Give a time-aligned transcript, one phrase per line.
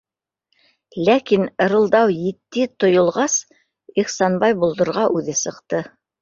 [1.09, 1.43] Ләкин...
[1.65, 3.37] ырылдау етди тойолғас,
[4.05, 5.85] Ихсанбай болдорға үҙе сыҡты.